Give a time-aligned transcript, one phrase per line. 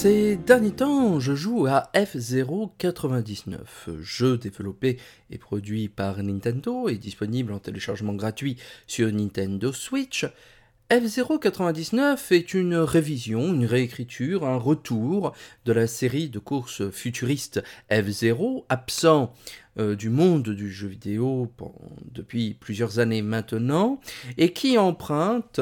[0.00, 3.56] Ces derniers temps, je joue à F099,
[4.00, 4.96] jeu développé
[5.32, 10.24] et produit par Nintendo et disponible en téléchargement gratuit sur Nintendo Switch.
[10.88, 15.32] F099 est une révision, une réécriture, un retour
[15.64, 19.34] de la série de courses futuristes F0, absent
[19.78, 21.52] euh, du monde du jeu vidéo
[22.12, 24.00] depuis plusieurs années maintenant,
[24.36, 25.60] et qui emprunte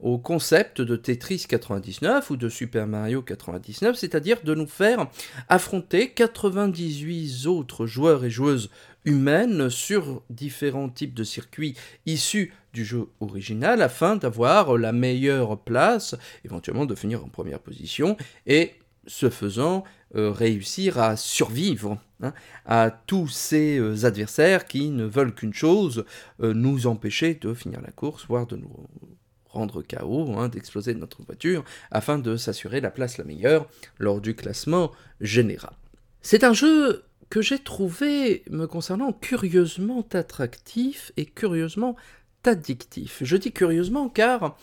[0.00, 5.08] au concept de Tetris 99 ou de Super Mario 99, c'est-à-dire de nous faire
[5.48, 8.70] affronter 98 autres joueurs et joueuses
[9.04, 11.74] humaines sur différents types de circuits
[12.06, 18.16] issus du jeu original afin d'avoir la meilleure place, éventuellement de finir en première position,
[18.46, 18.72] et
[19.06, 22.32] ce faisant, euh, réussir à survivre hein,
[22.66, 26.04] à tous ces euh, adversaires qui ne veulent qu'une chose,
[26.40, 28.88] euh, nous empêcher de finir la course, voire de nous
[29.48, 33.66] rendre KO, hein, d'exploser notre voiture, afin de s'assurer la place la meilleure
[33.98, 35.72] lors du classement général.
[36.22, 41.96] C'est un jeu que j'ai trouvé, me concernant, curieusement attractif et curieusement
[42.44, 43.18] addictif.
[43.22, 44.56] Je dis curieusement car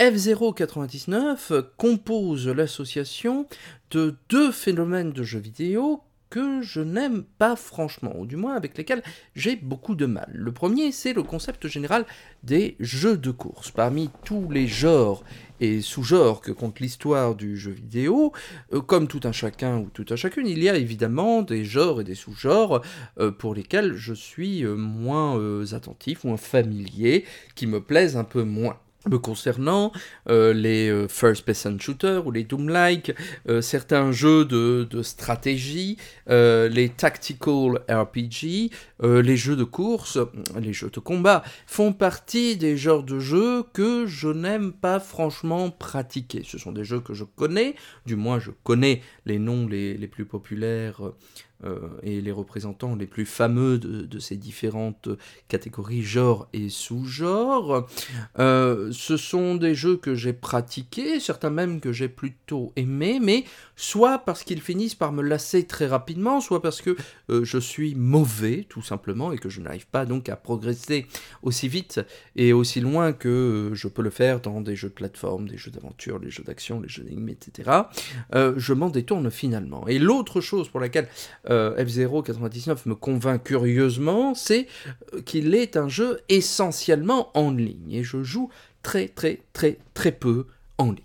[0.00, 3.46] F099 compose l'association
[3.90, 8.78] de deux phénomènes de jeux vidéo que je n'aime pas franchement, ou du moins avec
[8.78, 9.02] lesquels
[9.36, 10.30] j'ai beaucoup de mal.
[10.32, 12.06] Le premier, c'est le concept général
[12.42, 13.70] des jeux de course.
[13.70, 15.24] Parmi tous les genres
[15.60, 18.32] et sous-genres que compte l'histoire du jeu vidéo,
[18.72, 22.00] euh, comme tout un chacun ou tout un chacune, il y a évidemment des genres
[22.00, 22.80] et des sous-genres
[23.20, 25.38] euh, pour lesquels je suis euh, moins
[25.74, 28.78] attentif, moins familier, qui me plaisent un peu moins
[29.10, 29.92] me concernant,
[30.28, 33.14] euh, les euh, first-person shooters ou les Doom-like,
[33.48, 35.96] euh, certains jeux de, de stratégie,
[36.28, 38.70] les tactical RPG,
[39.02, 40.18] les jeux de course,
[40.58, 45.70] les jeux de combat, font partie des genres de jeux que je n'aime pas franchement
[45.70, 46.42] pratiquer.
[46.44, 47.74] Ce sont des jeux que je connais,
[48.06, 51.00] du moins je connais les noms les, les plus populaires
[52.02, 55.08] et les représentants les plus fameux de, ces différentes
[55.48, 57.86] catégories, genres et sous-genres.
[58.38, 63.44] Euh, ce sont des jeux que j'ai pratiqués, certains même que j'ai plutôt aimés, mais
[63.76, 66.96] soit parce qu'ils finissent par me lasser très rapidement, soit parce que
[67.30, 71.06] euh, je suis mauvais, tout simplement, et que je n'arrive pas donc à progresser
[71.42, 72.00] aussi vite
[72.36, 75.70] et aussi loin que je peux le faire dans des jeux de plateforme, des jeux
[75.70, 77.70] d'aventure, les jeux d'action, les jeux d'énigmes, etc.
[78.32, 79.86] je m'en détourne finalement.
[79.88, 81.08] Et l'autre chose pour laquelle
[81.52, 84.66] euh, F099 me convainc curieusement, c'est
[85.14, 87.92] euh, qu'il est un jeu essentiellement en ligne.
[87.92, 88.48] Et je joue
[88.82, 90.46] très très très très peu
[90.78, 90.98] en ligne.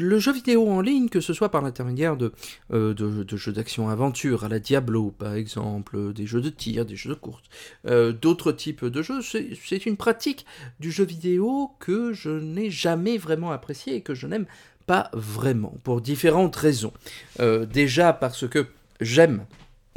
[0.00, 2.32] Le jeu vidéo en ligne, que ce soit par l'intermédiaire de,
[2.72, 7.10] euh, de, jeux d'action-aventure à la Diablo par exemple, des jeux de tir, des jeux
[7.10, 7.42] de course,
[7.84, 10.46] d'autres types de jeux, c'est une pratique
[10.78, 14.46] du jeu vidéo que je n'ai jamais vraiment apprécié et que je n'aime
[14.86, 16.92] pas vraiment, pour différentes raisons.
[17.40, 18.64] déjà parce que
[19.00, 19.46] j'aime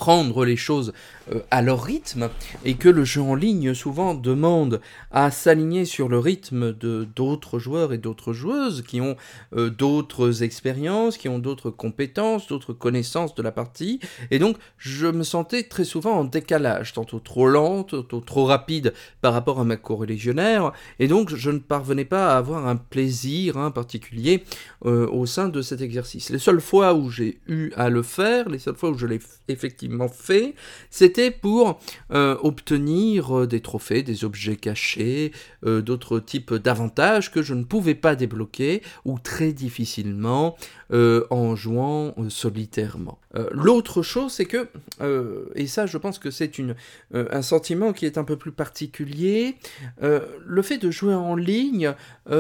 [0.02, 0.94] prendre les choses
[1.32, 2.32] euh, à leur rythme
[2.66, 4.82] et que le jeu en ligne souvent demande
[5.12, 9.16] à s'aligner sur le rythme de d'autres joueurs et d'autres joueuses qui ont
[9.56, 14.00] euh, d'autres expériences, qui ont d'autres compétences, d'autres connaissances de la partie
[14.32, 18.96] et donc je me sentais très souvent en décalage, tantôt trop lent, tantôt trop rapide
[19.22, 23.56] par rapport à ma co-religionnaire et donc je ne parvenais pas à avoir un plaisir
[23.56, 24.46] hein, particulier
[24.88, 26.32] euh, au sein de cet exercice.
[26.32, 29.20] Les seules fois où j'ai eu à le faire, les seules fois où je l'ai
[29.48, 30.56] effectivement fait,
[30.90, 31.80] c'était pour
[32.12, 35.32] euh, obtenir euh, des trophées, des objets cachés,
[35.64, 40.56] d'autres types d'avantages que je ne pouvais pas débloquer ou très difficilement
[40.92, 43.20] en jouant solitairement.
[43.52, 44.68] L'autre chose, c'est que,
[45.56, 46.52] et ça je pense que c'est
[47.14, 49.56] un sentiment qui est un peu plus particulier,
[50.02, 51.94] le fait de jouer en ligne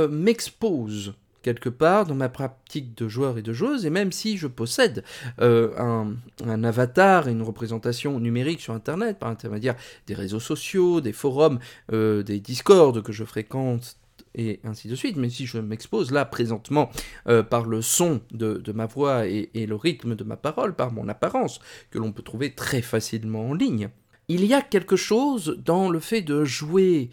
[0.09, 4.47] m'expose quelque part dans ma pratique de joueur et de joueuse, et même si je
[4.47, 5.03] possède
[5.39, 9.75] euh, un, avatar et une représentation numérique sur Internet par intermédiaire
[10.07, 11.59] des réseaux sociaux, des forums,
[11.91, 13.97] euh, des discords que je fréquente,
[14.33, 16.89] et ainsi de suite, mais si je m'expose là présentement
[17.27, 20.93] euh, par le son de, ma voix et, et, le rythme de ma parole, par
[20.93, 21.59] mon apparence,
[21.89, 23.89] que l'on peut trouver très facilement en ligne,
[24.29, 27.09] il y a quelque chose dans le fait de jouer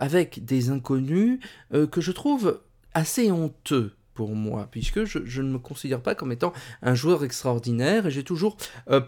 [0.00, 1.38] avec des inconnus
[1.70, 2.60] que je trouve
[2.98, 6.52] assez honteux pour moi, puisque je, ne me considère pas comme étant
[6.82, 8.56] un joueur extraordinaire et j'ai toujours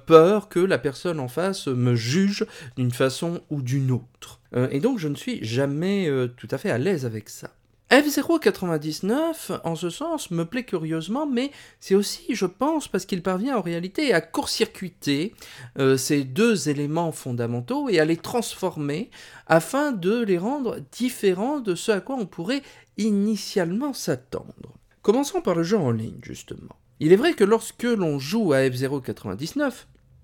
[0.07, 2.47] peur que la personne en face me juge
[2.77, 4.41] d'une façon ou d'une autre.
[4.71, 7.51] et donc je ne suis jamais tout à fait à l'aise avec ça.
[7.91, 11.51] F099, en ce sens, me plaît curieusement, mais
[11.81, 15.35] c'est aussi, je pense, parce qu'il parvient en réalité à court-circuiter
[15.79, 19.11] euh, ces deux éléments fondamentaux et à les transformer
[19.49, 22.63] afin de les rendre différents de ce à quoi on pourrait
[22.97, 24.77] initialement s'attendre.
[25.03, 26.77] Commençons par le jeu en ligne, justement.
[27.01, 29.73] Il est vrai que lorsque l'on joue à F099,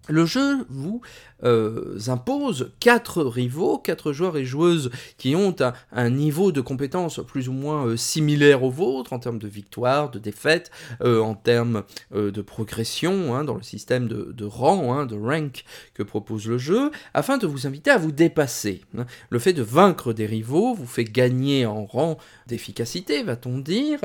[0.08, 1.00] le jeu vous
[1.44, 5.55] euh, impose quatre rivaux, quatre joueurs et joueuses qui ont
[5.93, 10.11] un, niveau de compétence plus ou moins euh, similaire au vôtre en termes de victoire,
[10.11, 10.70] de défaite,
[11.03, 11.82] euh, en termes
[12.14, 16.91] de progression hein, dans le système de, rang, hein, de rank que propose le jeu,
[17.12, 18.82] afin de vous inviter à vous dépasser.
[18.97, 19.05] Hein.
[19.29, 22.17] Le fait de vaincre des rivaux vous fait gagner en rang
[22.47, 24.00] d'efficacité, va-t-on dire,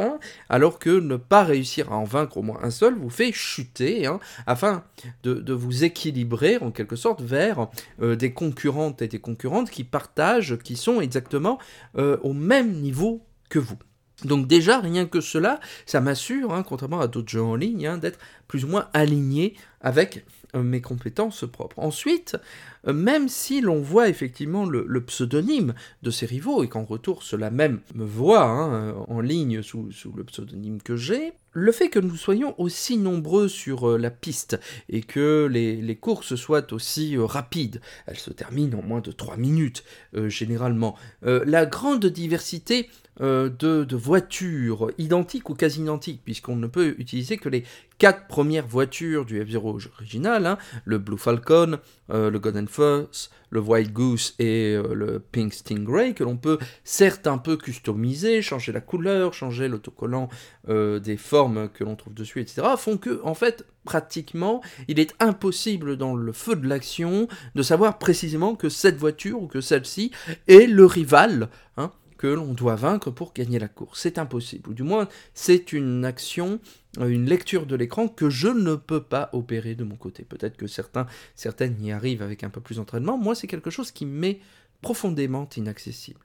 [0.50, 4.10] alors que ne pas réussir à en vaincre au moins un seul vous fait chuter,
[4.48, 4.84] afin
[5.24, 7.68] de, de vous équilibrer en quelque sorte vers
[8.02, 11.60] euh, des concurrentes et des concurrentes qui partagent, qui sont exactement
[11.98, 13.78] euh, au même niveau que vous.
[14.24, 17.98] Donc déjà, rien que cela, ça m'assure, hein, contrairement à d'autres jeux en ligne, hein,
[17.98, 21.80] d'être plus ou moins aligné avec euh, mes compétences propres.
[21.80, 22.38] Ensuite,
[22.86, 25.74] même si l'on voit effectivement le, pseudonyme
[26.04, 30.24] de ces rivaux, et qu'en retour cela même me voit hein, en ligne sous, le
[30.24, 34.60] pseudonyme que j'ai, le fait que nous soyons aussi nombreux sur la piste
[34.90, 39.84] et que les, courses soient aussi rapides, elles se terminent en moins de 3 minutes
[40.28, 42.90] généralement, la grande diversité
[43.20, 47.66] de, voitures identiques ou quasi identiques, puisqu'on ne peut utiliser que les
[48.02, 51.78] quatre premières voitures du F-Zero original, hein, le Blue Falcon,
[52.10, 56.58] euh, le Golden Fox, le White Goose et euh, le Pink Stingray, que l'on peut
[56.84, 60.30] certes un peu customiser, changer la couleur, changer l'autocollant
[60.68, 65.14] euh, des formes que l'on trouve dessus, etc., font que, en fait, pratiquement, il est
[65.20, 70.10] impossible dans le feu de l'action de savoir précisément que cette voiture ou que celle-ci
[70.48, 74.02] est le rival, hein, que l'on doit vaincre pour gagner la course.
[74.02, 76.60] C'est impossible, ou du moins c'est une action,
[77.00, 80.24] euh, une lecture de l'écran que je ne peux pas opérer de mon côté.
[80.24, 83.18] Peut-être que certains, certaines y arrivent avec un peu plus d'entraînement.
[83.18, 84.40] Moi, c'est quelque chose qui m'est
[84.84, 86.20] profondément inaccessible.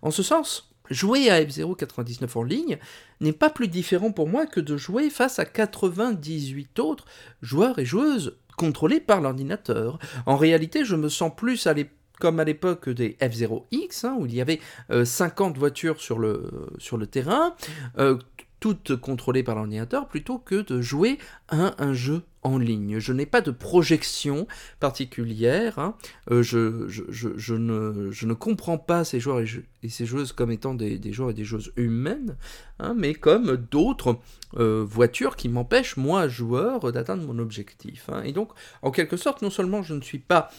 [0.00, 2.78] En ce sens, jouer à F099 en ligne
[3.20, 7.06] n'est pas plus différent pour moi que de jouer face à 98 autres
[7.40, 9.98] joueurs et joueuses contrôlés par l'ordinateur.
[10.24, 14.26] En réalité, je me sens plus à l'époque comme à l'époque des F0X, hein, où
[14.26, 14.60] il y avait
[15.04, 17.56] 50 euh, voitures sur le, sur le terrain,
[17.98, 18.16] euh,
[18.60, 23.00] toutes contrôlées par l'ordinateur, plutôt que de jouer à un jeu en ligne.
[23.00, 24.46] Je n'ai pas de projection
[24.78, 25.80] particulière.
[25.80, 25.96] Hein.
[26.30, 30.74] Euh, je, je, ne, je, ne, comprends pas ces joueurs et, ces joueuses comme étant
[30.74, 32.36] des, des, joueurs et des joueuses humaines,
[32.78, 34.20] hein, mais comme d'autres
[34.54, 38.10] voitures qui m'empêchent, moi, joueur, d'atteindre mon objectif.
[38.22, 38.50] Et donc,
[38.82, 40.50] en quelque sorte, non seulement je ne suis pas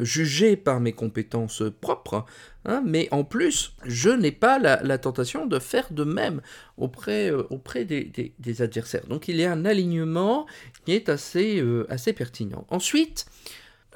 [0.00, 2.24] jugé par mes compétences propres,
[2.64, 6.42] hein, mais en plus, je n'ai pas la, tentation de faire de même
[6.76, 9.06] auprès, euh, auprès des, adversaires.
[9.06, 10.46] Donc il y a un alignement
[10.84, 12.66] qui est assez, euh, assez pertinent.
[12.68, 13.26] Ensuite,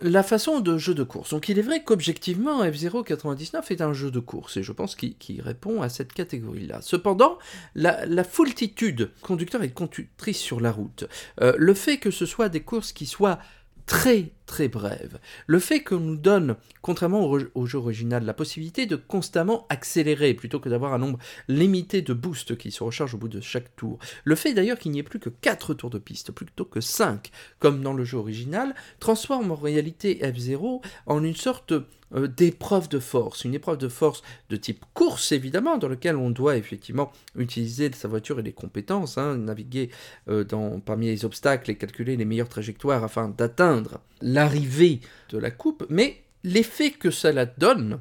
[0.01, 1.31] la façon de jeu de course.
[1.31, 5.41] Donc il est vrai qu'objectivement, F099 est un jeu de course, et je pense qu'il
[5.41, 6.81] répond à cette catégorie-là.
[6.83, 7.39] Cependant,
[7.75, 11.05] la, foultitude, conducteur et conductrice sur la route,
[11.41, 13.39] euh, le fait que ce soit des courses qui soient
[13.87, 15.19] très très brève.
[15.47, 20.61] Le fait qu'on nous donne, contrairement au, jeu original, la possibilité de constamment accélérer plutôt
[20.61, 23.99] que d'avoir un nombre limité de boosts qui se rechargent au bout de chaque tour.
[24.25, 27.31] Le fait d'ailleurs qu'il n'y ait plus que 4 tours de piste plutôt que 5
[27.59, 31.73] comme dans le jeu original transforme en réalité F0 en une sorte
[32.15, 36.31] euh, d'épreuve de force, une épreuve de force de type course évidemment, dans lequel on
[36.31, 39.91] doit effectivement utiliser sa voiture et les compétences, hein, naviguer
[40.29, 40.45] euh,
[40.85, 44.01] parmi les obstacles et calculer les meilleures trajectoires afin d'atteindre
[44.35, 45.01] l'arrivée
[45.31, 48.01] de la coupe, mais l'effet que cela donne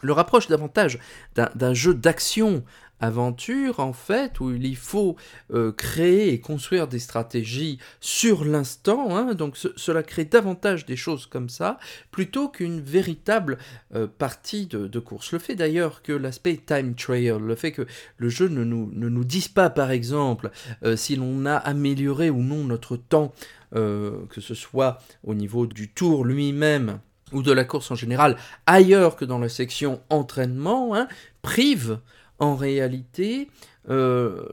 [0.00, 0.98] le rapproche davantage
[1.34, 2.64] d'un jeu d'action
[3.00, 5.16] aventure en fait où il faut
[5.52, 9.34] euh, créer et construire des stratégies sur l'instant hein.
[9.34, 11.78] donc cela crée davantage des choses comme ça
[12.10, 13.58] plutôt qu'une véritable
[13.94, 17.86] euh, partie de, course le fait d'ailleurs que l'aspect time trial le fait que
[18.16, 20.50] le jeu ne nous, dise pas par exemple
[20.82, 23.32] euh, si l'on a amélioré ou non notre temps
[23.70, 27.00] que ce soit au niveau du tour lui-même
[27.32, 31.08] ou de la course en général ailleurs que dans la section entraînement hein,
[31.42, 31.98] prive
[32.38, 33.50] en réalité
[33.88, 34.48] euh,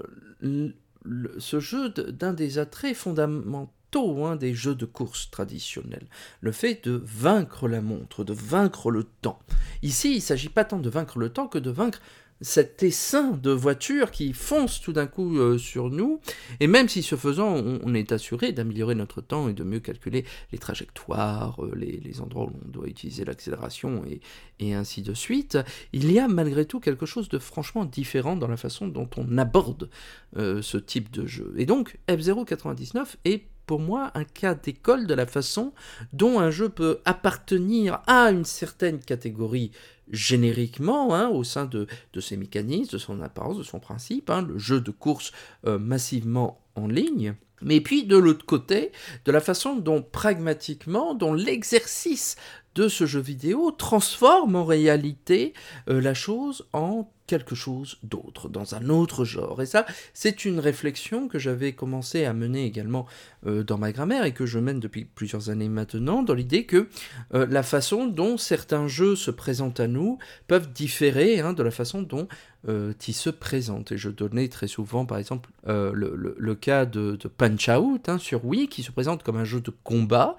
[1.37, 6.07] ce jeu d'un des attraits fondamentaux hein, des jeux de course traditionnels.
[6.41, 9.39] Le fait de vaincre la montre, de vaincre le temps.
[9.81, 12.01] Ici, il ne s'agit pas tant de vaincre le temps que de vaincre
[12.41, 16.19] cet essaim de voitures qui fonce tout d'un coup euh, sur nous,
[16.59, 20.25] et même si ce faisant, on, est assuré d'améliorer notre temps et de mieux calculer
[20.51, 24.19] les trajectoires, euh, les, endroits où on doit utiliser l'accélération et,
[24.59, 25.57] et, ainsi de suite,
[25.93, 29.37] il y a malgré tout quelque chose de franchement différent dans la façon dont on
[29.37, 29.89] aborde
[30.37, 31.53] euh, ce type de jeu.
[31.57, 35.73] Et donc, F099 est pour moi un cas d'école de la façon
[36.13, 39.71] dont un jeu peut appartenir à une certaine catégorie
[40.11, 41.87] génériquement hein, au sein de,
[42.19, 45.31] ses mécanismes, de son apparence, de son principe, hein, le jeu de course
[45.65, 47.35] euh, massivement en ligne.
[47.61, 48.91] Mais puis de l'autre côté,
[49.25, 52.35] de la façon dont pragmatiquement, dont l'exercice
[52.75, 55.53] de ce jeu vidéo transforme en réalité
[55.89, 59.61] euh, la chose en quelque chose d'autre, dans un autre genre.
[59.61, 63.05] Et ça, c'est une réflexion que j'avais commencé à mener également
[63.47, 66.87] euh, dans ma grammaire et que je mène depuis plusieurs années maintenant, dans l'idée que
[67.33, 71.71] euh, la façon dont certains jeux se présentent à nous peuvent différer hein, de la
[71.71, 72.27] façon dont
[72.67, 73.91] euh, ils se présentent.
[73.91, 78.67] Et je donnais très souvent, par exemple, le, cas de, Punch Out hein, sur Wii,
[78.67, 80.37] qui se présente comme un jeu de combat,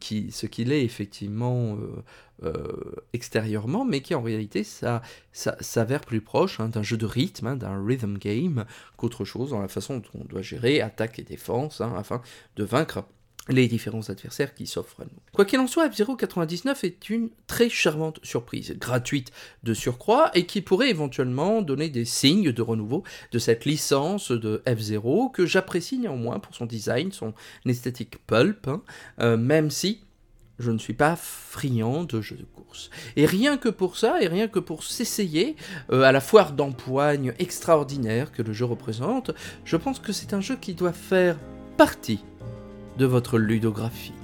[0.00, 1.76] qui, ce qu'il est effectivement
[2.44, 5.02] euh, extérieurement, mais qui en réalité ça,
[5.32, 8.64] s'avère plus proche hein, d'un jeu de rythme, hein, d'un rhythm game,
[8.96, 12.22] qu'autre chose dans la façon dont on doit gérer attaque et défense, afin
[12.54, 13.02] de vaincre
[13.48, 15.20] les différents adversaires qui s'offrent à nous.
[15.32, 20.60] Quoi qu'il en soit, F099 est une très charmante surprise, gratuite de surcroît, et qui
[20.60, 23.02] pourrait éventuellement donner des signes de renouveau
[23.32, 27.32] de cette licence de F0 que j'apprécie néanmoins pour son design, son
[27.66, 28.68] esthétique pulp,
[29.20, 30.00] euh, même si
[30.58, 32.90] je ne suis pas friand de jeux de course.
[33.16, 35.56] Et rien que pour ça, et rien que pour s'essayer
[35.92, 39.30] euh, à la foire d'empoigne extraordinaire que le jeu représente,
[39.64, 41.38] je pense que c'est un jeu qui doit faire
[41.76, 42.24] partie
[42.98, 44.17] de votre ludographie.